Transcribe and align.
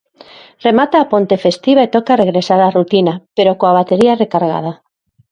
Remata 0.67 0.97
a 0.99 1.09
ponte 1.13 1.35
festiva 1.45 1.81
e 1.83 1.91
toca 1.95 2.19
regresar 2.23 2.59
á 2.67 2.69
rutina, 2.77 3.13
pero 3.37 3.57
coa 3.59 3.75
batería 3.79 4.19
recargada. 4.23 4.71